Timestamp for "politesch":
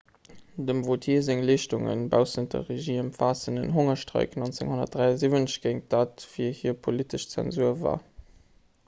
6.89-7.29